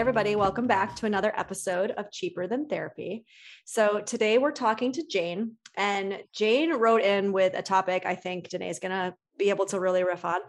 [0.00, 3.26] Everybody, welcome back to another episode of Cheaper Than Therapy.
[3.66, 8.48] So, today we're talking to Jane, and Jane wrote in with a topic I think
[8.48, 10.40] Danae is going to be able to really riff on.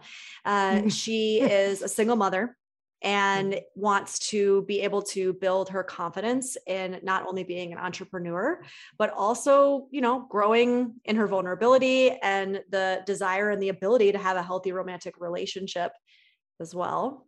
[0.46, 2.56] Uh, she is a single mother
[3.02, 8.62] and wants to be able to build her confidence in not only being an entrepreneur
[8.96, 14.18] but also you know growing in her vulnerability and the desire and the ability to
[14.18, 15.92] have a healthy romantic relationship
[16.60, 17.26] as well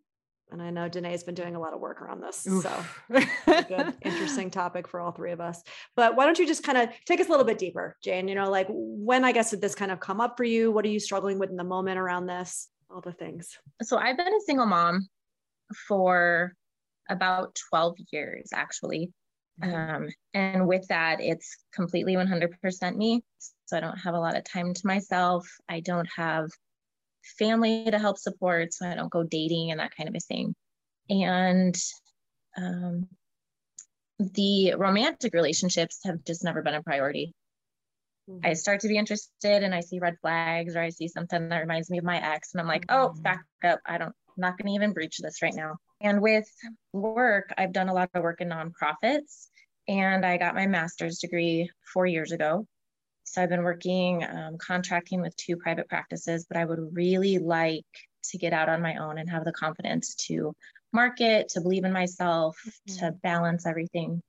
[0.55, 2.85] and i know danae's been doing a lot of work around this so
[3.69, 5.63] good interesting topic for all three of us.
[5.97, 8.29] But why don't you just kind of take us a little bit deeper jane?
[8.29, 10.71] You know like when i guess did this kind of come up for you?
[10.71, 12.69] What are you struggling with in the moment around this?
[12.91, 13.59] All the things.
[13.83, 15.09] So I've been a single mom
[15.89, 16.55] for
[17.11, 19.13] about 12 years actually.
[19.63, 23.23] Um, and with that, it's completely 100% me.
[23.67, 25.49] So I don't have a lot of time to myself.
[25.69, 26.49] I don't have
[27.39, 28.73] family to help support.
[28.73, 30.55] So I don't go dating and that kind of a thing.
[31.11, 31.77] And
[32.57, 33.09] um,
[34.19, 37.35] the romantic relationships have just never been a priority.
[38.43, 41.59] I start to be interested and I see red flags or I see something that
[41.59, 43.81] reminds me of my ex and I'm like, oh, back up.
[43.85, 45.77] I don't, I'm not going to even breach this right now.
[46.01, 46.49] And with
[46.95, 49.49] work, I've done a lot of work in nonprofits
[49.89, 52.67] and I got my master's degree four years ago.
[53.25, 57.85] So I've been working um, contracting with two private practices, but I would really like
[58.31, 60.55] to get out on my own and have the confidence to
[60.93, 62.57] market, to believe in myself,
[62.99, 64.23] to balance everything.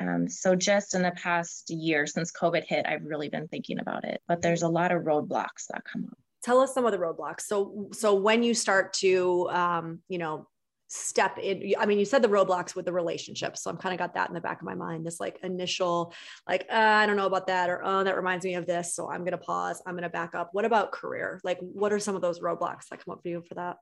[0.00, 4.04] Um, so just in the past year since COVID hit, I've really been thinking about
[4.04, 6.18] it, but there's a lot of roadblocks that come up.
[6.42, 10.46] tell us some of the roadblocks so so when you start to um you know
[10.86, 13.98] step in i mean you said the roadblocks with the relationship so i'm kind of
[13.98, 16.12] got that in the back of my mind this like initial
[16.46, 19.10] like uh, i don't know about that or oh that reminds me of this so
[19.10, 21.98] i'm going to pause i'm going to back up what about career like what are
[21.98, 23.76] some of those roadblocks that come up for you for that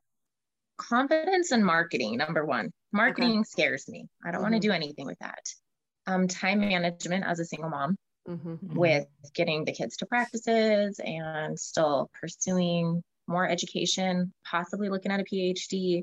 [0.79, 2.73] Confidence and marketing, number one.
[2.93, 4.09] Marketing scares me.
[4.25, 4.61] I don't want Mhm.
[4.61, 5.43] to do anything with that.
[6.07, 7.97] Um, time management as a single mom
[8.29, 8.75] mm-hmm.
[8.75, 15.25] with getting the kids to practices and still pursuing more education, possibly looking at a
[15.25, 16.03] PhD.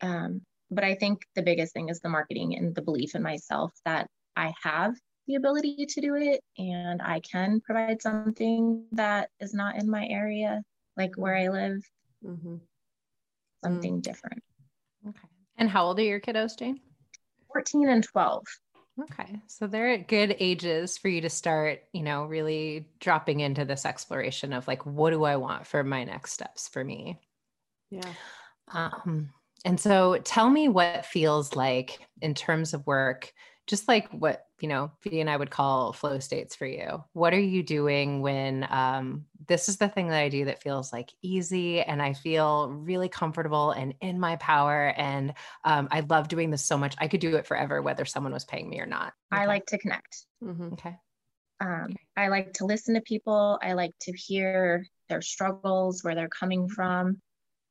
[0.00, 3.72] Um, but I think the biggest thing is the marketing and the belief in myself
[3.84, 4.94] that I have
[5.26, 10.06] the ability to do it and I can provide something that is not in my
[10.06, 10.62] area,
[10.96, 11.82] like where I live,
[12.24, 12.56] Mm-hmm.
[13.62, 14.42] something different.
[15.08, 15.28] Okay.
[15.58, 16.80] And how old are your kiddos, Jane?
[17.52, 18.44] 14 and 12.
[19.02, 19.40] Okay.
[19.46, 23.84] So they're at good ages for you to start, you know, really dropping into this
[23.84, 27.18] exploration of like, what do I want for my next steps for me?
[27.90, 28.12] yeah
[28.72, 29.30] Um,
[29.66, 33.32] and so tell me what feels like in terms of work,
[33.66, 37.04] just like what you know, V and I would call flow states for you.
[37.12, 40.92] What are you doing when um, this is the thing that I do that feels
[40.92, 44.94] like easy and I feel really comfortable and in my power?
[44.96, 45.34] And
[45.64, 46.94] um, I love doing this so much.
[46.98, 49.12] I could do it forever, whether someone was paying me or not.
[49.32, 49.42] Okay.
[49.42, 50.24] I like to connect.
[50.42, 50.72] Mm-hmm.
[50.72, 50.96] Okay.
[51.60, 51.96] Um, okay.
[52.16, 53.58] I like to listen to people.
[53.62, 57.20] I like to hear their struggles, where they're coming from,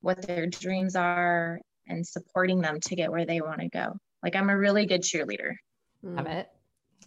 [0.01, 3.97] what their dreams are, and supporting them to get where they want to go.
[4.23, 5.53] Like I'm a really good cheerleader.
[6.03, 6.49] Love it.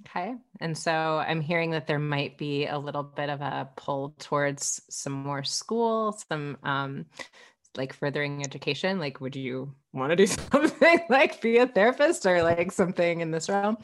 [0.06, 0.34] Okay.
[0.60, 4.80] And so I'm hearing that there might be a little bit of a pull towards
[4.88, 7.06] some more school, some um,
[7.76, 8.98] like furthering education.
[8.98, 13.30] Like, would you want to do something like be a therapist or like something in
[13.30, 13.78] this realm?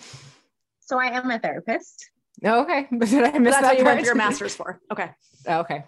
[0.80, 2.10] So I am a therapist.
[2.44, 2.86] Oh, okay.
[2.90, 3.96] But did I miss That's that what you part?
[3.96, 4.80] went your master's for.
[4.92, 5.10] Okay.
[5.46, 5.84] Oh, okay.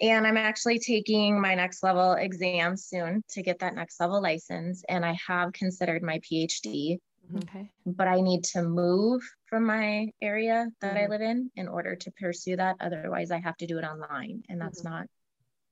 [0.00, 4.82] And I'm actually taking my next level exam soon to get that next level license.
[4.88, 6.98] And I have considered my PhD
[7.36, 7.72] Okay.
[7.86, 11.08] but I need to move from my area that I Mhm.
[11.08, 12.76] live in in order to pursue that.
[12.80, 14.84] Otherwise, I have to do it online, and that's Mhm.
[14.84, 15.06] not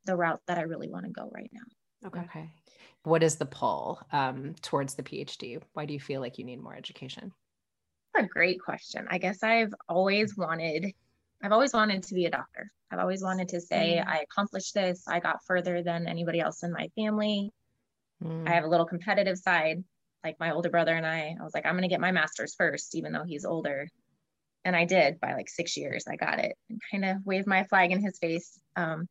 [0.07, 1.63] the route that I really want to go right now.
[2.09, 2.29] Okay.
[2.29, 2.51] Okay.
[3.05, 5.63] What is the pull um, towards the PhD?
[5.73, 7.33] Why do you feel like you need more education?
[8.15, 9.07] That's a great question.
[9.11, 10.93] I guess I've always wanted,
[11.43, 12.71] I've always wanted to be a doctor.
[12.91, 14.09] I've always wanted to say Mm.
[14.09, 15.07] I accomplished this.
[15.07, 17.53] I got further than anybody else in my family.
[18.23, 18.49] Mm.
[18.49, 19.85] I have a little competitive side.
[20.25, 22.55] Like my older brother and I, I was like, I'm going to get my master's
[22.55, 23.89] first, even though he's older.
[24.65, 26.07] And I did by like six years.
[26.09, 28.59] I got it and kind of waved my flag in his face.
[28.75, 29.09] Um,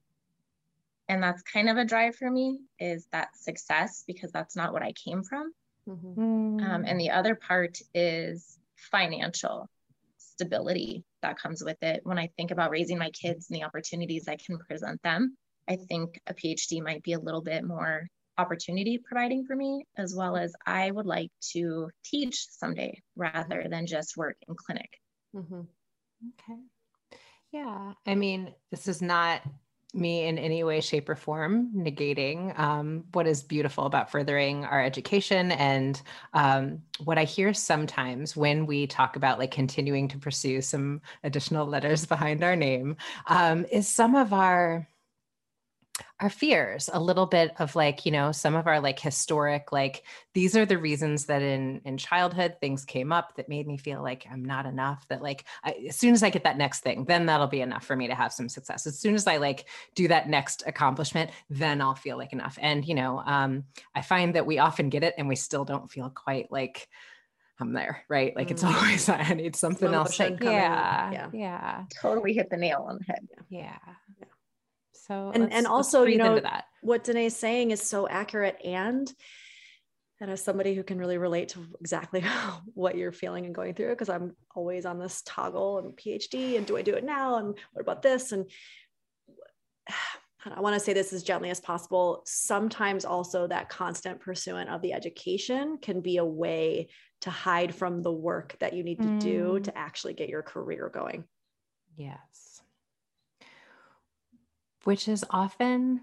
[1.07, 4.83] and that's kind of a drive for me is that success because that's not what
[4.83, 5.53] I came from.
[5.87, 6.61] Mhm.
[6.61, 9.69] Um, and the other part is financial
[10.17, 12.01] stability that comes with it.
[12.03, 15.35] When I think about raising my kids and the opportunities I can present them,
[15.67, 18.07] I think a PhD might be a little bit more
[18.37, 23.87] opportunity providing for me, as well as I would like to teach someday rather than
[23.87, 24.89] just work in clinic.
[25.35, 25.67] Mhm.
[26.39, 26.61] Okay.
[27.51, 27.93] Yeah.
[28.05, 29.41] I mean, this is not
[29.93, 34.83] me in any way, shape, or form negating um, what is beautiful about furthering our
[34.83, 35.51] education.
[35.51, 36.01] And
[36.33, 41.65] um, what I hear sometimes when we talk about like continuing to pursue some additional
[41.65, 42.97] letters behind our name
[43.27, 44.87] um, is some of our
[46.19, 50.03] our fears a little bit of like you know some of our like historic like
[50.33, 54.01] these are the reasons that in in childhood things came up that made me feel
[54.01, 57.05] like i'm not enough that like I, as soon as i get that next thing
[57.05, 59.67] then that'll be enough for me to have some success as soon as i like
[59.93, 63.63] do that next accomplishment then i'll feel like enough and you know um
[63.93, 66.87] i find that we often get it and we still don't feel quite like
[67.59, 68.35] I'm there, right?
[68.35, 68.75] Like it's Mm.
[68.75, 70.19] always I need something Slow else.
[70.19, 71.29] Like, yeah, yeah.
[71.33, 73.27] yeah, Totally hit the nail on the head.
[73.49, 73.77] yeah.
[75.07, 76.65] So And- and also, you know, that.
[76.81, 79.11] what Danae's saying is so accurate and
[80.19, 82.21] and as somebody who can really relate to exactly
[82.73, 86.65] what you're feeling and going through because i'm always on this toggle and phd and
[86.65, 88.49] do i do it now and what about this and
[90.45, 94.81] i want to say this as gently as possible sometimes also that constant pursuit of
[94.81, 96.87] the education can be a way
[97.21, 99.63] to hide from the work that you need to do Mm.
[99.65, 101.25] to actually get your career going
[101.95, 102.46] Yes.
[104.83, 106.01] Which is often,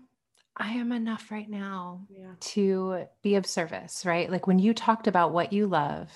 [0.57, 4.31] I am enough right now yeah to be of service, right?
[4.31, 6.11] Like when you talked about what you love,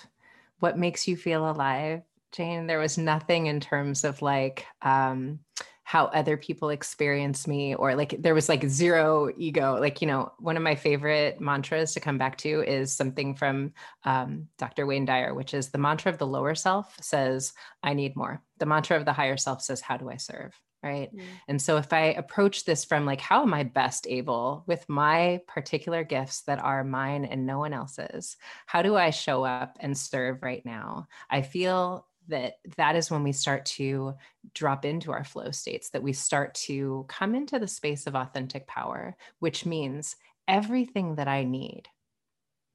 [0.61, 5.41] what makes you feel alive, Jane, there was nothing in terms of like um,
[5.89, 9.79] how other people experience me or like there was like zero ego.
[9.81, 13.73] Like, you know, one of my favorite mantras to come back to is something from
[14.05, 14.85] um, Dr.
[14.85, 18.43] Wayne Dyer, which is the mantra of the lower self says, I need more.
[18.59, 20.53] The mantra of the higher self says, How do I serve?
[20.83, 21.15] Right.
[21.15, 21.23] Mm.
[21.49, 25.41] And so if I approach this from like, how am I best able with my
[25.49, 28.37] particular gifts that are mine and no one else's?
[28.67, 31.09] How do I show up and serve right now?
[31.29, 34.15] I feel that that is when we start to
[34.55, 38.67] drop into our flow states, that we start to come into the space of authentic
[38.67, 40.15] power, which means
[40.47, 41.89] everything that I need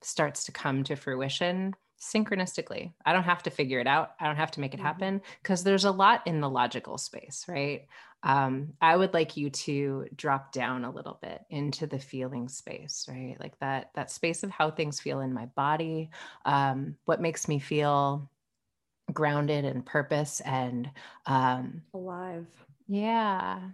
[0.01, 2.93] starts to come to fruition synchronistically.
[3.05, 4.11] I don't have to figure it out.
[4.19, 4.81] I don't have to make it Mhm.
[4.81, 7.87] happen because there's a lot in the logical space, right?
[8.23, 13.05] Um, I would like you to drop down a little bit into the feeling space,
[13.09, 13.37] right?
[13.39, 16.09] Like that that space of how things feel in my body,
[16.45, 18.29] um, what makes me feel
[19.13, 20.91] grounded and purpose and
[21.25, 22.47] um, alive
[22.87, 23.71] yeah,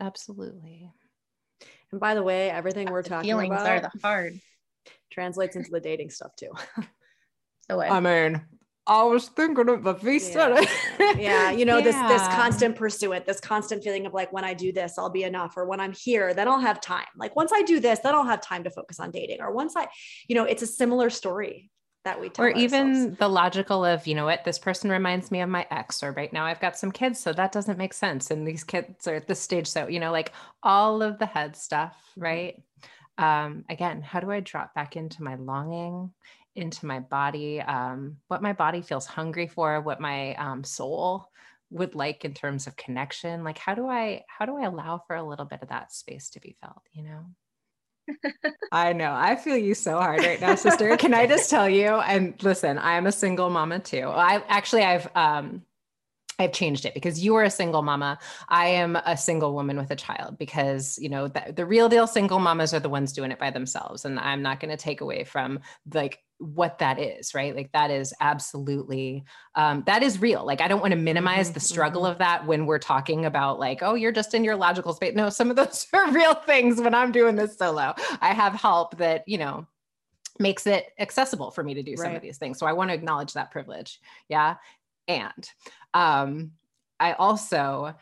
[0.00, 0.92] absolutely.
[1.90, 4.40] and by the way everything we're The talking feelings about are the hard.
[5.10, 6.50] translates into the dating stuff too
[7.70, 8.42] So I, mean,
[8.86, 10.64] I was thinking of the V yeah.
[11.16, 11.84] yeah, you know, yeah.
[11.84, 15.24] this this constant pursuit, this constant feeling of like when I do this, I'll be
[15.24, 17.06] enough, or when I'm here, then I'll have time.
[17.16, 19.40] Like once I do this, then I'll have time to focus on dating.
[19.40, 19.88] Or once I,
[20.28, 21.70] you know, it's a similar story
[22.06, 22.46] that we tell.
[22.46, 26.02] Or even the logical of, you know what, this person reminds me of my ex,
[26.02, 28.30] or right now I've got some kids, so that doesn't make sense.
[28.30, 29.66] And these kids are at this stage.
[29.66, 30.32] So, you know, like
[30.62, 32.22] all of the head stuff, mm-hmm.
[32.22, 32.62] right?
[33.18, 36.12] Um, again, how do I drop back into my longing?
[36.56, 41.28] Into my body, um, what my body feels hungry for, what my um, soul
[41.70, 43.44] would like in terms of connection.
[43.44, 46.30] Like, how do I how do I allow for a little bit of that space
[46.30, 46.82] to be felt?
[46.92, 48.50] You know.
[48.72, 49.12] I know.
[49.12, 50.96] I feel you so hard right now, sister.
[50.96, 51.88] Can I just tell you?
[51.88, 54.06] And listen, I am a single mama too.
[54.06, 55.62] I actually I've um
[56.38, 58.18] I've changed it because you are a single mama.
[58.48, 62.06] I am a single woman with a child because, you know, the, the real deal
[62.06, 64.04] single mamas are the ones doing it by themselves.
[64.04, 65.60] And I'm not going to take away from
[65.94, 67.56] like what that is, right?
[67.56, 69.24] Like that is absolutely,
[69.54, 70.44] um, that is real.
[70.44, 72.12] Like I don't want to minimize mm-hmm, the struggle mm-hmm.
[72.12, 75.14] of that when we're talking about like, oh, you're just in your logical space.
[75.14, 77.94] No, some of those are real things when I'm doing this solo.
[78.20, 79.66] I have help that, you know,
[80.38, 82.16] makes it accessible for me to do some right.
[82.16, 82.58] of these things.
[82.58, 84.00] So I want to acknowledge that privilege.
[84.28, 84.56] Yeah.
[85.08, 85.48] And
[85.94, 86.52] um,
[86.98, 87.94] I also,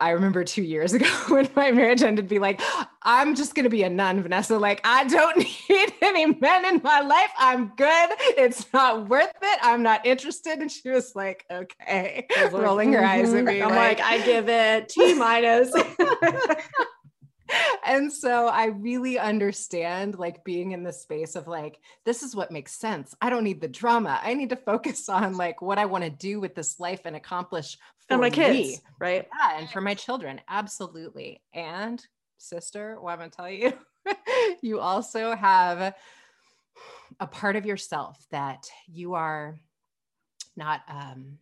[0.00, 2.60] I remember two years ago when my marriage ended, be like,
[3.02, 4.58] I'm just going to be a nun, Vanessa.
[4.58, 5.36] Like, I don't
[5.68, 7.30] need any men in my life.
[7.38, 8.10] I'm good.
[8.36, 9.58] It's not worth it.
[9.62, 10.58] I'm not interested.
[10.58, 13.46] And she was like, okay, rolling her eyes at mm-hmm.
[13.46, 13.62] me.
[13.62, 15.72] I'm like, like I give it T minus.
[17.86, 22.50] and so I really understand like being in the space of like, this is what
[22.50, 23.14] makes sense.
[23.20, 24.20] I don't need the drama.
[24.22, 27.16] I need to focus on like what I want to do with this life and
[27.16, 28.78] accomplish for and my kids, me.
[28.98, 29.28] right?
[29.40, 31.42] Yeah, and for my children, absolutely.
[31.52, 32.04] And
[32.38, 33.72] sister, what I'm gonna tell you,
[34.62, 35.94] you also have
[37.20, 39.58] a part of yourself that you are
[40.56, 41.38] not um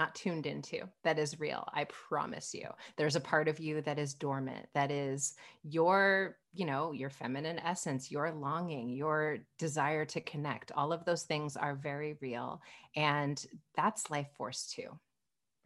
[0.00, 2.66] not tuned into that is real i promise you
[2.96, 7.58] there's a part of you that is dormant that is your you know your feminine
[7.58, 12.62] essence your longing your desire to connect all of those things are very real
[12.96, 13.44] and
[13.76, 14.88] that's life force too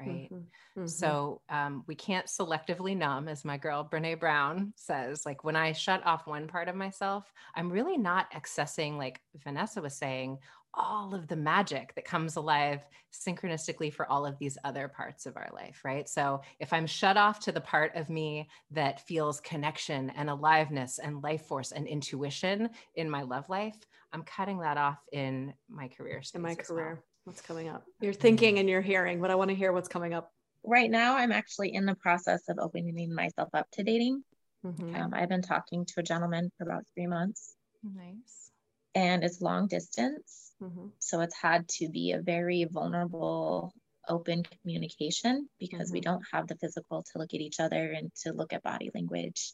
[0.00, 0.80] right mm-hmm.
[0.80, 0.86] Mm-hmm.
[0.88, 5.70] so um, we can't selectively numb as my girl brene brown says like when i
[5.70, 10.38] shut off one part of myself i'm really not accessing like vanessa was saying
[10.76, 12.80] all of the magic that comes alive
[13.12, 16.08] synchronistically for all of these other parts of our life, right?
[16.08, 20.98] So if I'm shut off to the part of me that feels connection and aliveness
[20.98, 23.76] and life force and intuition in my love life,
[24.12, 26.94] I'm cutting that off in my career In my career.
[26.94, 27.04] Well.
[27.24, 27.84] What's coming up?
[28.00, 30.30] You're thinking and you're hearing, but I want to hear what's coming up.
[30.62, 34.22] Right now, I'm actually in the process of opening myself up to dating.
[34.64, 34.94] Mm-hmm.
[34.94, 37.54] Um, I've been talking to a gentleman for about three months.
[37.82, 38.50] Nice.
[38.94, 40.87] And it's long distance Mm-hmm.
[40.99, 43.73] So it's had to be a very vulnerable,
[44.08, 45.94] open communication because mm-hmm.
[45.94, 48.90] we don't have the physical to look at each other and to look at body
[48.94, 49.52] language.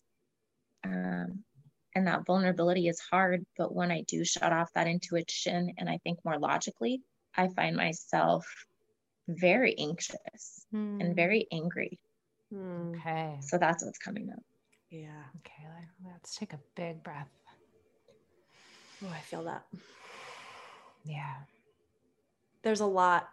[0.85, 1.45] Um,
[1.95, 3.45] and that vulnerability is hard.
[3.57, 7.03] But when I do shut off that intuition and I think more logically,
[7.37, 8.47] I find myself
[9.29, 11.01] very anxious mm.
[11.01, 11.15] and hmm.
[11.15, 11.99] very angry.
[12.53, 12.95] Hmm.
[12.95, 13.37] Okay.
[13.41, 14.43] So that's what's coming up.
[14.91, 15.23] Yeah.
[15.39, 15.69] Okay.
[16.05, 17.29] Let's take a big breath.
[19.05, 19.65] Oh, I feel that.
[21.05, 21.35] Yeah.
[22.63, 23.29] There's a lot,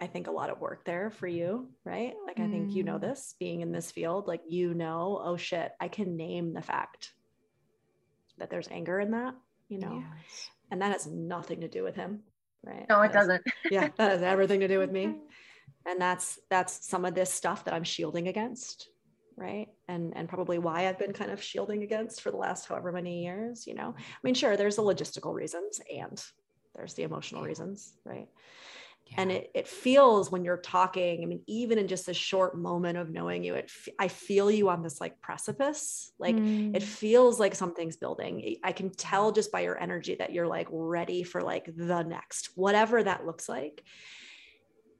[0.00, 2.14] I think, a lot of work there for you, right?
[2.26, 3.02] Like, I think you know mm.
[3.02, 7.12] this being in this field, like, you know, oh shit, I can name the fact
[8.38, 9.34] that there's anger in that,
[9.68, 10.50] you know, yes.
[10.70, 12.20] and that has nothing to do with him,
[12.64, 12.86] right?
[12.88, 13.42] No, it doesn't.
[13.70, 15.16] yeah, that has everything to do with me.
[15.84, 18.88] And that's that's some of this stuff that I'm shielding against,
[19.36, 22.92] right and and probably why i've been kind of shielding against for the last however
[22.92, 26.24] many years you know i mean sure there's the logistical reasons and
[26.74, 28.28] there's the emotional reasons right?
[29.06, 29.14] Yeah.
[29.18, 32.96] and it, it feels when you're talking i mean even in just a short moment
[32.96, 36.12] of knowing you it i feel you on this like precipice.
[36.18, 36.76] Like mm.
[36.76, 38.56] it feels like something's building.
[38.62, 42.50] I can tell just by your energy that you're like ready for like the next
[42.54, 43.82] whatever that looks like.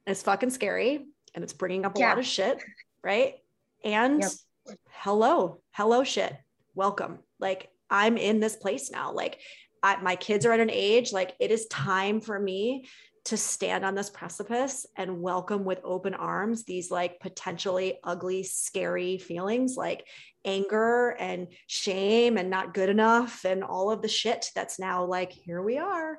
[0.07, 2.09] It's fucking scary and it's bringing up a yeah.
[2.09, 2.61] lot of shit
[3.03, 3.35] right?
[3.83, 4.77] And yep.
[4.89, 6.35] hello hello shit.
[6.75, 7.19] Welcome.
[7.39, 9.13] Like i'm in this place now.
[9.13, 9.39] Like
[9.83, 12.87] I, my kids are at an age like it is time for me
[13.25, 19.17] to stand on this precipice and welcome with open arms these like potentially ugly, scary
[19.17, 20.05] feelings like
[20.45, 25.31] anger and shame and not good enough and all of the shit that's now like,
[25.31, 26.17] here we are.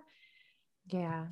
[0.86, 1.26] Yeah.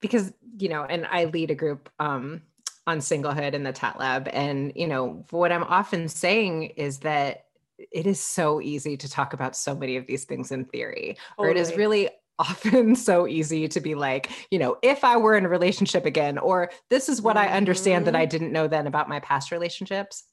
[0.00, 2.42] Because, you know, and I lead a group um,
[2.86, 4.28] on singlehood in the TAT Lab.
[4.32, 7.45] And, you know, what I'm often saying is that
[7.78, 11.48] it is so easy to talk about so many of these things in theory, totally.
[11.48, 15.36] or it is really often so easy to be like, you know, if I were
[15.36, 17.52] in a relationship again, or this is what mm-hmm.
[17.52, 18.30] I understand that I mm-hmm.
[18.30, 20.24] didn't know then about my past relationships.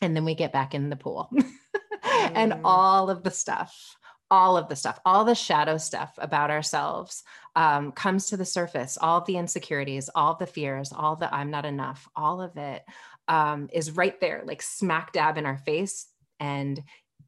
[0.00, 1.30] And then we get back in the pool
[2.02, 2.60] and mm.
[2.64, 3.96] all of the stuff,
[4.30, 7.22] all of the stuff, all the shadow stuff about ourselves
[7.56, 8.98] um, comes to the surface.
[9.00, 12.84] All the insecurities, all the fears, all the I'm not enough, all of it
[13.28, 16.06] um, is right there, like smack dab in our face.
[16.40, 16.82] And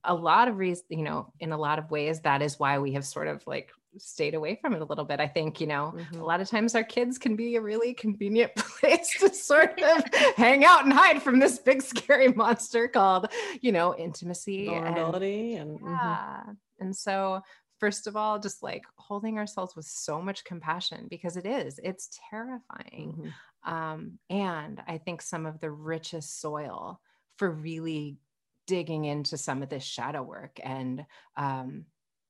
[0.05, 2.93] a lot of reasons, you know, in a lot of ways, that is why we
[2.93, 5.21] have sort of like stayed away from it a little bit.
[5.21, 6.21] I think, you know, mm-hmm.
[6.21, 10.05] a lot of times our kids can be a really convenient place to sort of
[10.37, 13.29] hang out and hide from this big scary monster called,
[13.61, 15.89] you know, intimacy, vulnerability, and, and mm-hmm.
[15.89, 16.41] yeah.
[16.41, 16.51] Mm-hmm.
[16.81, 17.41] And so,
[17.79, 22.11] first of all, just like holding ourselves with so much compassion because it is, it's
[22.31, 23.15] terrifying.
[23.19, 23.29] Mm-hmm.
[23.73, 27.01] Um, and I think some of the richest soil
[27.37, 28.17] for really
[28.67, 31.05] digging into some of this shadow work and
[31.37, 31.85] um,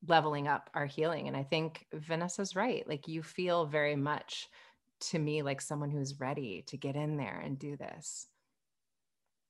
[0.06, 1.28] leveling up our healing.
[1.28, 2.86] And I think Vanessa's right.
[2.88, 4.48] Like you feel very much
[4.98, 8.26] to me like someone who's ready to get in there and do this.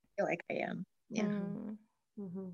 [0.04, 0.86] I feel like I am.
[1.10, 1.24] Yeah.
[1.24, 1.76] Mm.
[2.20, 2.48] Mm-hmm.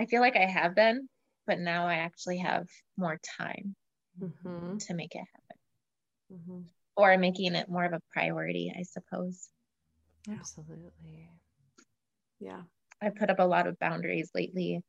[0.00, 1.08] I feel like I have been,
[1.46, 2.66] but now I actually have
[2.96, 3.74] more time
[4.20, 4.78] mm-hmm.
[4.78, 6.40] to make it happen.
[6.40, 6.60] Mm-hmm.
[6.96, 9.48] Or making it more of a priority, I suppose.
[10.28, 11.28] Absolutely.
[12.38, 12.62] Yeah.
[13.02, 14.82] I put up a lot of boundaries lately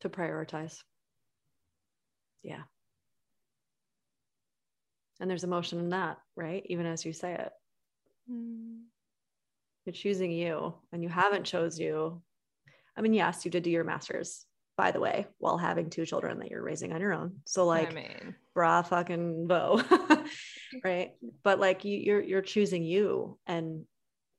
[0.00, 0.76] to prioritize.
[2.42, 2.62] Yeah.
[5.20, 6.62] And there's emotion in that, right?
[6.66, 7.50] Even as you say it.
[8.30, 8.82] Mm.
[9.86, 12.22] You're choosing you and you haven't chose you.
[12.96, 16.38] I mean, yes, you did do your master's, by the way, while having two children
[16.38, 17.40] that you're raising on your own.
[17.46, 19.82] So like I mean, bra fucking bow.
[20.84, 21.12] right.
[21.42, 23.84] But like you, you're you're choosing you and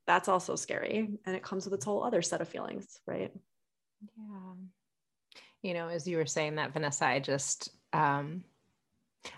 [0.08, 1.10] that's also scary.
[1.26, 3.32] And it comes with its whole other set of feelings, right?
[4.02, 4.54] Yeah.
[5.62, 8.44] You know, as you were saying that, Vanessa, I just um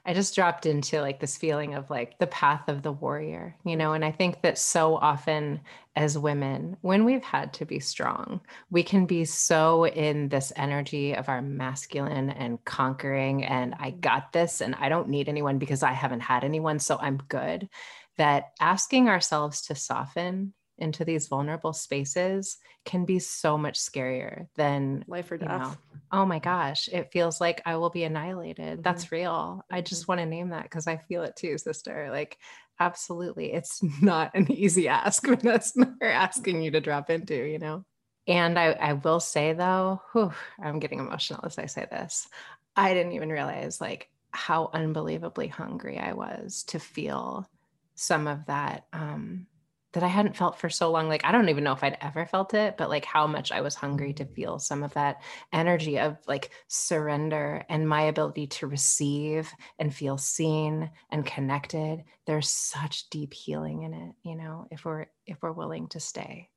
[0.05, 3.75] I just dropped into like this feeling of like the path of the warrior, you
[3.75, 5.61] know, and I think that so often
[5.95, 11.15] as women, when we've had to be strong, we can be so in this energy
[11.15, 15.83] of our masculine and conquering, and I got this, and I don't need anyone because
[15.83, 17.69] I haven't had anyone, so I'm good.
[18.17, 25.03] That asking ourselves to soften into these vulnerable spaces can be so much scarier than
[25.07, 25.51] life or death.
[25.51, 25.77] You know,
[26.11, 28.65] oh my gosh, it feels like I will be annihilated.
[28.65, 28.81] Mm-hmm.
[28.81, 29.65] That's real.
[29.71, 30.11] I just mm-hmm.
[30.11, 32.09] want to name that because I feel it too, sister.
[32.11, 32.37] Like,
[32.79, 33.53] absolutely.
[33.53, 37.83] It's not an easy ask, but that's not asking you to drop into, you know?
[38.27, 42.27] And I, I will say though, whew, I'm getting emotional as I say this.
[42.75, 47.49] I didn't even realize like how unbelievably hungry I was to feel
[47.97, 49.47] some of that um,
[49.93, 51.09] that I hadn't felt for so long.
[51.09, 53.61] Like, I don't even know if I'd ever felt it, but like how much I
[53.61, 58.67] was hungry to feel some of that energy of like surrender and my ability to
[58.67, 62.03] receive and feel seen and connected.
[62.25, 66.49] There's such deep healing in it, you know, if we're if we're willing to stay.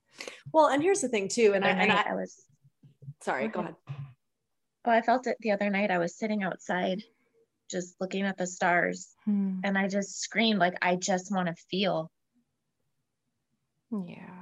[0.52, 2.44] Well, and here's the thing too, and I, and I, I was
[3.22, 3.76] sorry, go ahead.
[4.84, 5.90] Oh, I felt it the other night.
[5.90, 7.02] I was sitting outside
[7.70, 9.60] just looking at the stars hmm.
[9.64, 12.10] and I just screamed like I just want to feel
[13.90, 14.36] yeah.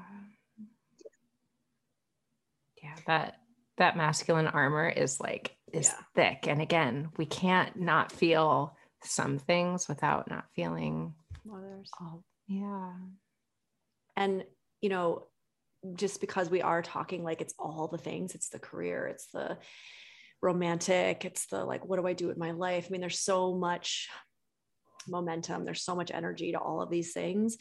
[2.83, 3.35] Yeah, that
[3.79, 6.05] that masculine armor is like is yeah.
[6.15, 6.49] thick.
[6.49, 11.15] And again, we can't not feel some things without not feeling
[11.53, 11.91] others.
[12.01, 12.93] All, yeah.
[14.17, 14.45] And
[14.81, 15.27] you know,
[15.95, 19.59] just because we are talking like it's all the things, it's the career, it's the
[20.41, 22.87] romantic, it's the like, what do I do with my life?
[22.89, 24.09] I mean, there's so much
[25.09, 27.57] momentum, there's so much energy to all of these things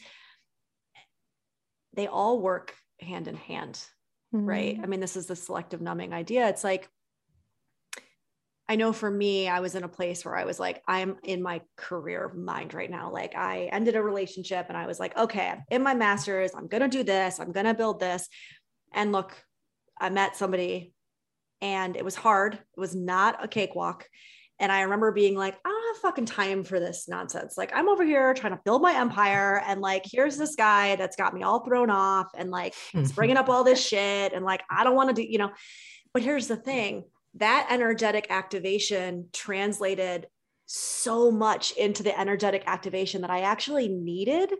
[1.98, 3.74] they all work hand in hand,
[4.32, 4.46] mm-hmm.
[4.46, 4.78] right?
[4.80, 6.48] I mean, this is the selective numbing idea.
[6.48, 6.88] It's like,
[8.68, 11.42] I know for me, I was in a place where I was like, I'm in
[11.42, 13.10] my career mind right now.
[13.10, 16.52] Like, I ended a relationship and I was like, okay, I'm in my master's.
[16.54, 17.40] I'm going to do this.
[17.40, 18.28] I'm going to build this.
[18.92, 19.34] And look,
[20.00, 20.92] I met somebody
[21.60, 22.54] and it was hard.
[22.54, 24.06] It was not a cakewalk.
[24.60, 27.56] And I remember being like, I don't have fucking time for this nonsense.
[27.56, 29.62] Like, I'm over here trying to build my empire.
[29.64, 33.36] And like, here's this guy that's got me all thrown off and like, he's bringing
[33.36, 34.32] up all this shit.
[34.32, 35.50] And like, I don't want to do, you know.
[36.12, 40.26] But here's the thing that energetic activation translated
[40.66, 44.52] so much into the energetic activation that I actually needed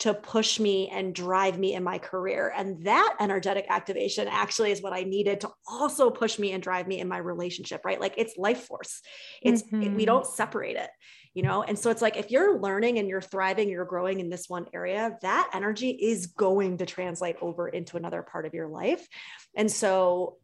[0.00, 2.52] to push me and drive me in my career.
[2.56, 6.88] And that energetic activation actually is what I needed to also push me and drive
[6.88, 8.00] me in my relationship, right?
[8.00, 9.02] Like it's life force.
[9.42, 9.82] It's mm-hmm.
[9.82, 10.88] it, we don't separate it,
[11.34, 11.62] you know?
[11.62, 14.66] And so it's like if you're learning and you're thriving, you're growing in this one
[14.72, 19.06] area, that energy is going to translate over into another part of your life.
[19.54, 20.38] And so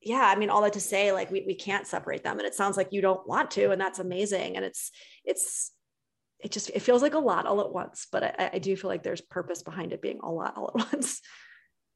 [0.00, 2.38] yeah, I mean, all that to say, like we, we can't separate them.
[2.38, 4.56] And it sounds like you don't want to, and that's amazing.
[4.56, 4.92] And it's,
[5.24, 5.72] it's,
[6.40, 8.88] it just, it feels like a lot all at once, but I, I do feel
[8.88, 11.20] like there's purpose behind it being a lot all at once.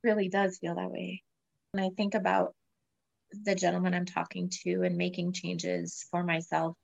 [0.02, 1.22] really does feel that way.
[1.74, 2.54] And I think about
[3.44, 6.76] the gentleman I'm talking to and making changes for myself.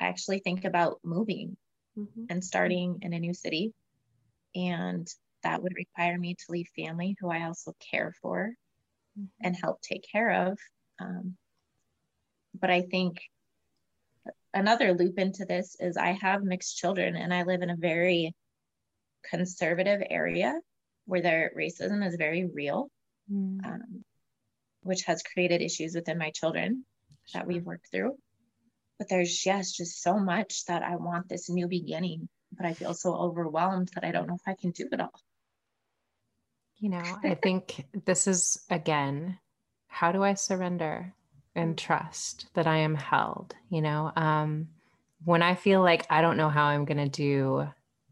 [0.00, 1.56] I actually think about moving
[1.96, 2.24] mm-hmm.
[2.30, 3.72] and starting in a new city.
[4.54, 5.06] And
[5.42, 8.52] that would require me to leave family who I also care for
[9.18, 9.26] mm-hmm.
[9.46, 10.58] and help take care of.
[11.00, 11.36] Um,
[12.58, 13.20] but I think
[14.54, 18.34] another loop into this is I have mixed children and I live in a very
[19.28, 20.58] conservative area
[21.06, 22.88] where their racism is very real,
[23.30, 23.64] mm.
[23.64, 24.04] um,
[24.82, 26.84] which has created issues within my children
[27.26, 27.40] sure.
[27.40, 28.16] that we've worked through.
[28.98, 32.94] But there's yes, just so much that I want this new beginning, but I feel
[32.94, 35.20] so overwhelmed that I don't know if I can do it all.
[36.78, 39.38] You know, I think this is again,
[39.86, 41.14] how do I surrender
[41.60, 43.54] and trust that I am held?
[43.68, 44.68] You know, um,
[45.24, 47.68] when I feel like I don't know how I'm going to do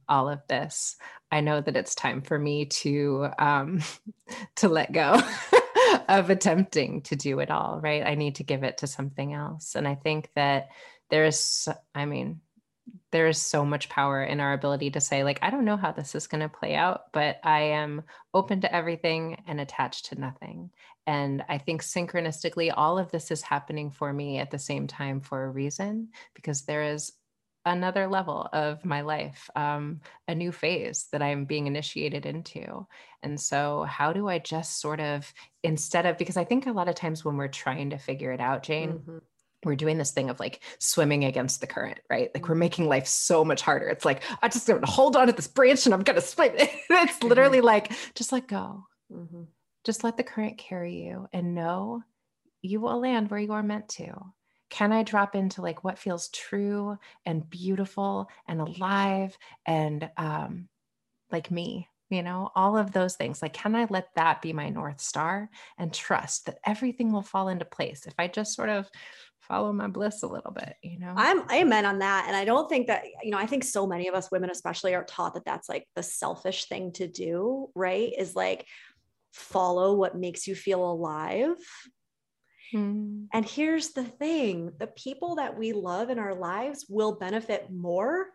[0.08, 0.96] all of this,
[1.30, 3.82] I know that it's time for me to um,
[4.56, 5.20] to let go
[6.08, 7.80] of attempting to do it all.
[7.80, 8.06] Right?
[8.06, 10.68] I need to give it to something else, and I think that
[11.11, 12.40] there's, I mean,
[13.11, 15.92] there is so much power in our ability to say like i don't know how
[15.92, 18.03] this is going to play out but i am
[18.35, 20.70] open to everything and attached to nothing.
[21.07, 25.20] And i think synchronistically all of this is happening for me at the same time
[25.20, 27.12] for a reason because there is
[27.64, 32.87] another level of my life um, a new phase that i'm being initiated into.
[33.22, 36.88] And so how do i just sort of instead of because i think a lot
[36.88, 39.18] of times when we're trying to figure it out jane mm-hmm
[39.64, 42.30] we're doing this thing of like swimming against the current, right?
[42.34, 42.60] Like we're mm-hmm.
[42.60, 43.88] making life so much harder.
[43.88, 46.52] It's like, I just to hold on to this branch and I'm to swim.
[46.56, 47.66] it's literally mm-hmm.
[47.66, 48.84] like, just let go.
[49.12, 49.42] Mm-hmm.
[49.84, 52.02] Just let the current carry you and know
[52.62, 54.12] you will land where you are meant to.
[54.70, 60.68] Can I drop into like what feels true and beautiful and alive and um,
[61.30, 61.88] like me?
[62.10, 63.42] You know, all of those things.
[63.42, 67.48] Like, can I let that be my North Star and trust that everything will fall
[67.48, 68.88] into place if I just sort of
[69.48, 71.14] follow my bliss a little bit you know?
[71.16, 74.06] I'm amen on that and i don't think that you know i think so many
[74.08, 78.12] of us women especially are taught that that's like the selfish thing to do right?
[78.16, 78.66] Is like
[79.32, 81.56] follow what makes you feel alive.
[82.72, 83.24] Hmm.
[83.32, 88.26] and here's the thing the people that we love in our lives will benefit more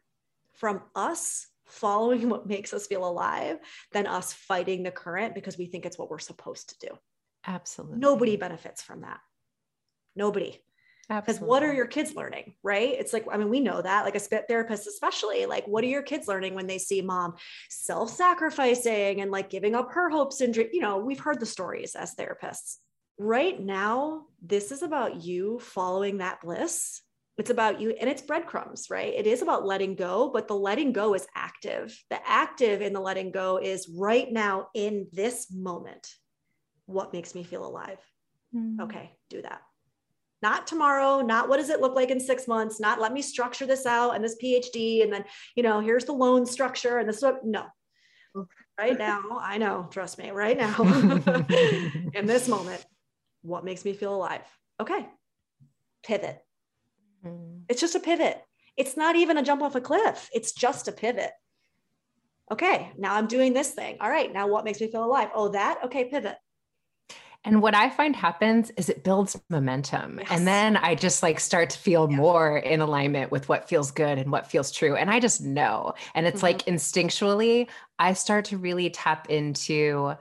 [0.55, 3.59] from us following what makes us feel alive
[3.91, 6.97] than us fighting the current because we think it's what we're supposed to do.
[7.45, 7.99] Absolutely.
[7.99, 9.19] nobody benefits from that.
[10.15, 10.59] Nobody
[11.09, 12.95] because what are your kids learning right?
[12.97, 15.87] It's like i mean we know that like a spit therapist especially like what are
[15.87, 17.35] your kids learning when they see mom
[17.69, 20.71] self-sacrificing and like giving up her hopes and dreams?
[20.73, 22.77] you know we've heard the stories as therapists.
[23.17, 27.01] Right now this is about you following that bliss.
[27.37, 29.13] It's about you and it's breadcrumbs right?
[29.13, 31.97] It is about letting go but the letting go is active.
[32.09, 36.07] The active in the letting go is right now in this moment.
[36.85, 37.99] What makes me feel alive?
[38.55, 38.79] Mm.
[38.81, 39.61] okay do that
[40.43, 43.65] not tomorrow, not what does it look like in six months, not let me structure
[43.65, 45.23] this out and this PhD, and then,
[45.55, 47.65] you know, here's the loan structure and this, no.
[48.75, 50.75] Right now, I know, trust me, right now,
[52.15, 52.83] in this moment,
[53.43, 54.41] what makes me feel alive?
[54.81, 55.07] Okay,
[56.03, 56.39] pivot.
[57.23, 57.65] Mm-hmm.
[57.69, 58.41] It's just a pivot.
[58.75, 61.29] It's not even a jump off a cliff, it's just a pivot.
[62.51, 63.97] Okay, now I'm doing this thing.
[64.01, 65.29] All right, now what makes me feel alive?
[65.35, 65.81] Oh, that?
[65.85, 66.35] Okay, pivot.
[67.45, 70.19] And what I find happens is it builds momentum.
[70.19, 70.29] Yes.
[70.31, 72.15] And then I just like start to feel yeah.
[72.15, 74.95] more in alignment with what feels good and what feels true.
[74.95, 75.93] And I just know.
[76.15, 76.45] And it's mm-hmm.
[76.45, 77.67] like instinctually,
[77.99, 80.15] I start to really tap into,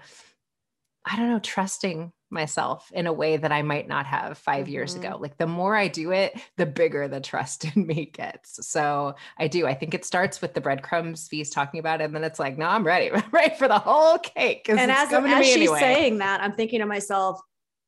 [1.05, 4.73] I don't know, trusting myself in a way that I might not have 5 mm-hmm.
[4.73, 5.19] years ago.
[5.21, 8.67] Like the more I do it, the bigger the trust in me gets.
[8.67, 9.67] So I do.
[9.67, 12.59] I think it starts with the breadcrumbs V's talking about, it, and then it's like,
[12.59, 14.69] no, I'm ready, I'm ready for the whole cake.
[14.69, 15.81] And as, as she's anyway.
[15.81, 17.41] saying that, I'm thinking to myself,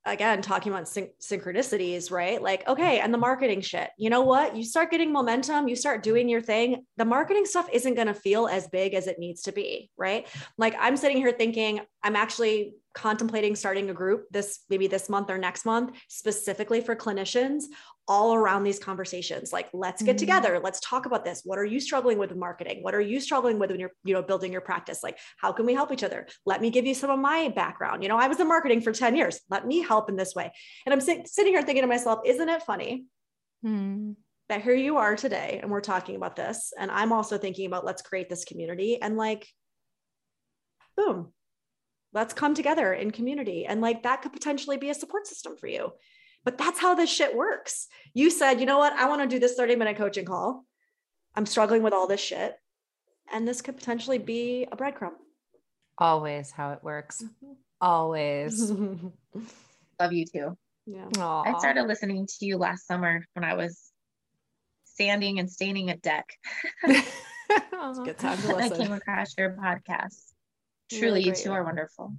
[0.06, 4.54] again talking about syn- synchronicities right like okay and the marketing shit you know what
[4.56, 8.14] you start getting momentum you start doing your thing the marketing stuff isn't going to
[8.14, 10.26] feel as big as it needs to be right
[10.58, 15.30] like i'm sitting here thinking i'm actually contemplating starting a group this maybe this month
[15.30, 17.64] or next month specifically for clinicians
[18.06, 19.52] all around these conversations.
[19.52, 20.18] Like let's get mm-hmm.
[20.18, 20.60] together.
[20.62, 21.40] Let's talk about this.
[21.44, 22.82] What are you struggling with in marketing?
[22.82, 25.02] What are you struggling with when you're you know building your practice?
[25.02, 26.26] Like how can we help each other?
[26.44, 28.02] Let me give you some of my background.
[28.02, 29.40] You know i was in marketing for 10 years.
[29.50, 30.52] Let me help in this way.
[30.86, 33.06] And i'm sit- sitting here thinking to myself isn't it funny
[33.64, 34.12] mm-hmm.
[34.48, 37.84] that here you are today and we're talking about this and i'm also thinking about
[37.84, 39.48] let's create this community and like
[40.96, 41.32] boom
[42.14, 43.66] let's come together in community.
[43.66, 45.92] And like that could potentially be a support system for you.
[46.44, 47.88] But that's how this shit works.
[48.14, 48.92] You said, you know what?
[48.92, 50.64] I want to do this 30 minute coaching call.
[51.34, 52.54] I'm struggling with all this shit.
[53.32, 55.14] And this could potentially be a breadcrumb.
[55.98, 57.22] Always how it works.
[57.22, 57.52] Mm-hmm.
[57.80, 58.70] Always.
[60.00, 60.56] Love you too.
[60.86, 61.06] Yeah.
[61.14, 61.46] Aww.
[61.46, 63.90] I started listening to you last summer when I was
[64.84, 66.26] sanding and staining a deck.
[66.84, 68.72] it's a good time to listen.
[68.80, 70.33] I came across your podcast.
[70.98, 72.14] Truly, really you two are wonderful.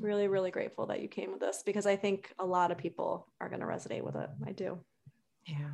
[0.00, 3.28] Really, really grateful that you came with us because I think a lot of people
[3.40, 4.30] are going to resonate with it.
[4.46, 4.78] I do.
[5.46, 5.70] Yeah.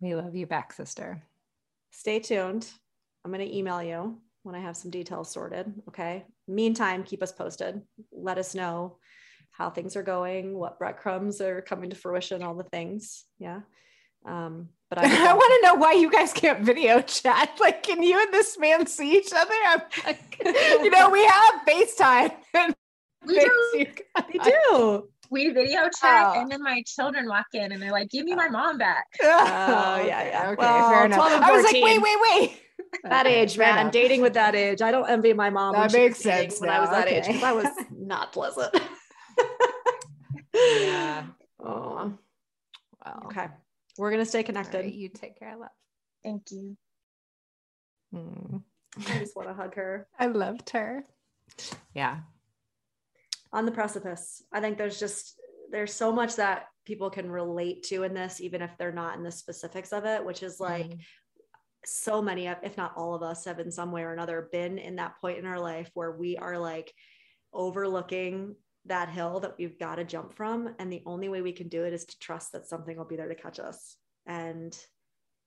[0.00, 1.22] We love you back, sister.
[1.90, 2.68] Stay tuned.
[3.24, 5.72] I'm going to email you when I have some details sorted.
[5.88, 6.24] Okay.
[6.46, 7.82] Meantime, keep us posted.
[8.12, 8.98] Let us know
[9.50, 13.24] how things are going, what breadcrumbs are coming to fruition, all the things.
[13.38, 13.60] Yeah.
[14.28, 17.50] Um, but I, I want to know why you guys can't video chat.
[17.60, 19.54] Like, can you and this man see each other?
[19.66, 19.82] I'm
[20.44, 22.32] you know, we have FaceTime.
[23.26, 23.86] we do.
[24.32, 25.08] We do.
[25.30, 26.40] We video chat, oh.
[26.40, 29.26] and then my children walk in, and they're like, "Give me my mom back." Oh,
[29.26, 30.50] yeah, yeah.
[30.52, 31.18] Okay, well, fair enough.
[31.20, 32.62] I was like, "Wait, wait, wait."
[33.04, 33.78] that age, man.
[33.78, 33.92] Enough.
[33.92, 34.80] Dating with that age.
[34.80, 35.74] I don't envy my mom.
[35.74, 36.60] That makes sense.
[36.60, 37.18] When I was that okay.
[37.18, 38.74] age, because I was not pleasant.
[40.54, 41.24] yeah.
[41.60, 42.14] Oh.
[43.04, 43.22] Well.
[43.26, 43.48] Okay.
[43.98, 44.84] We're gonna stay connected.
[44.84, 45.70] Right, you take care, I love.
[46.22, 46.76] Thank you.
[48.14, 48.62] Mm.
[48.96, 50.06] I just want to hug her.
[50.18, 51.04] I loved her.
[51.94, 52.18] Yeah.
[53.52, 54.42] On the precipice.
[54.52, 55.34] I think there's just
[55.70, 59.22] there's so much that people can relate to in this, even if they're not in
[59.22, 60.98] the specifics of it, which is like mm.
[61.84, 64.78] so many of, if not all of us, have in some way or another been
[64.78, 66.92] in that point in our life where we are like
[67.52, 68.54] overlooking
[68.86, 70.74] that hill that we've got to jump from.
[70.78, 73.16] And the only way we can do it is to trust that something will be
[73.16, 73.96] there to catch us.
[74.26, 74.76] And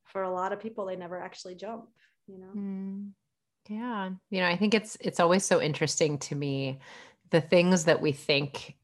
[0.06, 1.86] for a lot of people, they never actually jump,
[2.28, 2.52] you know?
[2.56, 3.10] Mm.
[3.70, 4.10] Yeah.
[4.30, 6.80] You know, I think it's it's always so interesting to me
[7.30, 8.76] the things that we think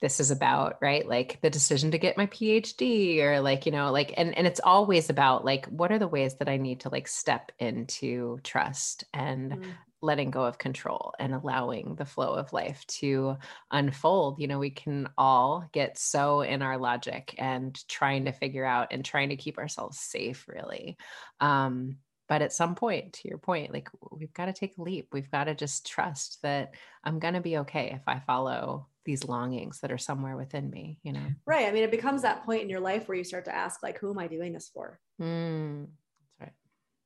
[0.00, 1.06] this is about, right?
[1.06, 4.60] Like the decision to get my PhD or like, you know, like and and it's
[4.62, 9.04] always about like what are the ways that I need to like step into trust
[9.12, 9.72] and mm
[10.02, 13.36] letting go of control and allowing the flow of life to
[13.70, 14.40] unfold.
[14.40, 18.88] You know, we can all get so in our logic and trying to figure out
[18.92, 20.96] and trying to keep ourselves safe, really.
[21.40, 21.96] Um,
[22.28, 25.08] but at some point, to your point, like we've got to take a leap.
[25.12, 29.24] We've got to just trust that I'm going to be okay if I follow these
[29.24, 31.26] longings that are somewhere within me, you know?
[31.44, 31.66] Right.
[31.66, 33.98] I mean, it becomes that point in your life where you start to ask, like,
[33.98, 35.00] who am I doing this for?
[35.20, 35.88] Mm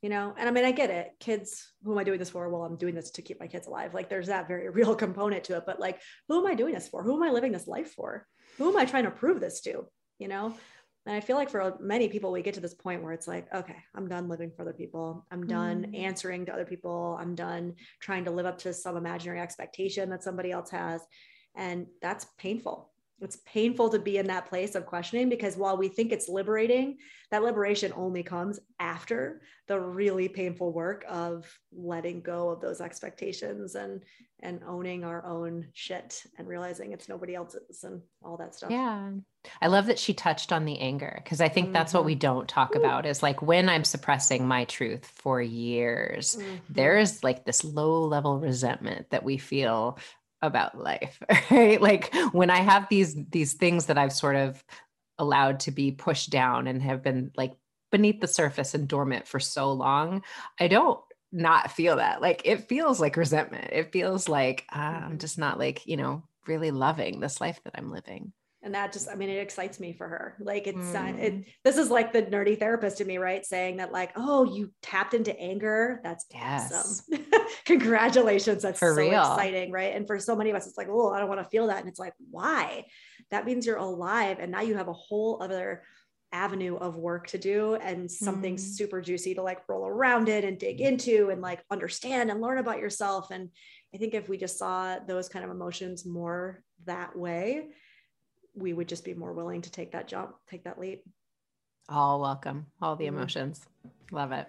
[0.04, 0.34] you know?
[0.36, 1.12] And i mean i get it.
[1.18, 2.46] Kids who am i doing this for?
[2.50, 3.94] Well i'm doing this to keep my kids alive.
[3.94, 6.88] Like there's that very real component to it but like who am i doing this
[6.88, 7.02] for?
[7.02, 8.26] Who am i living this life for?
[8.58, 9.86] Who am i trying to prove this to
[10.18, 10.54] you know?
[11.06, 13.46] And i feel like for many people we get to this point where it's like
[13.54, 15.26] okay i'm done living for other people.
[15.32, 15.98] I'm done mm.
[15.98, 17.16] answering to other people.
[17.18, 21.00] I'm done trying to live up to some imaginary expectation that somebody else has.
[21.56, 25.88] And that's painful it's painful to be in that place of questioning because while we
[25.88, 26.98] think it's liberating,
[27.30, 33.76] that liberation only comes after the really painful work of letting go of those expectations
[33.76, 34.02] and
[34.40, 38.70] and owning our own shit and realizing it's nobody else's and all that stuff.
[38.70, 39.12] Yeah.
[39.62, 41.74] I love that she touched on the anger because I think mm-hmm.
[41.74, 42.18] that's what we mm-hmm.
[42.18, 46.56] don't talk about is like when I'm suppressing my truth for years, mm-hmm.
[46.68, 49.98] there is like this low level resentment that we feel
[50.46, 51.80] about life right?
[51.80, 54.62] Like when i have these these things that i've sort of
[55.18, 57.52] allowed to be pushed down and have been like
[57.90, 60.22] beneath the surface and dormant for so long
[60.58, 61.00] i don't
[61.34, 62.22] not feel that.
[62.22, 63.70] Like it feels like resentment.
[63.72, 65.18] It feels like uh, i'm mm-hmm.
[65.18, 68.32] just not like you know really loving this life that i'm living
[68.64, 70.36] and that just i mean it excites me for her.
[70.40, 71.14] Like it's mm.
[71.14, 73.44] uh, it, this is like the nerdy therapist in me right?
[73.44, 76.00] Saying that like oh you tapped into anger?
[76.02, 76.72] That's yes.
[76.72, 77.24] awesome
[77.64, 78.62] congratulations.
[78.62, 79.20] That's for so real.
[79.20, 79.94] exciting right?
[79.94, 81.78] And for so many of us it's like oh i don't want to feel that.
[81.78, 82.86] And it's like why?
[83.30, 85.82] That means you're alive and now you have a whole other
[86.32, 88.60] avenue of work to do and something mm.
[88.60, 92.58] super juicy to like roll around it and dig into and like understand and learn
[92.58, 93.30] about yourself.
[93.30, 93.50] And
[93.94, 97.68] i think if we just saw those kind of emotions more that way
[98.54, 101.04] we would just be more willing to take that jump, take that leap.
[101.88, 103.16] All welcome, all the mm-hmm.
[103.16, 103.66] emotions.
[104.10, 104.46] Love it.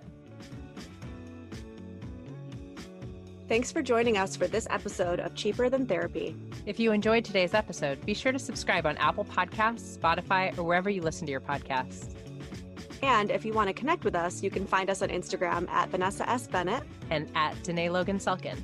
[3.48, 6.36] Thanks for joining us for this episode of Cheaper Than Therapy.
[6.66, 10.90] If you enjoyed today's episode, be sure to subscribe on Apple Podcasts, Spotify, or wherever
[10.90, 12.16] you listen to your podcasts.
[13.04, 15.90] And if you want to connect with us, you can find us on Instagram at
[15.90, 16.48] Vanessa S.
[16.48, 18.64] Bennett and at Danae Logan Selkin.